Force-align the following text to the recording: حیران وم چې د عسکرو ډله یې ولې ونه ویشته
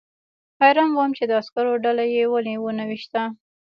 حیران 0.61 0.89
وم 0.93 1.11
چې 1.17 1.23
د 1.27 1.31
عسکرو 1.41 1.73
ډله 1.85 2.03
یې 2.13 2.23
ولې 2.33 2.55
ونه 2.59 2.83
ویشته 2.89 3.21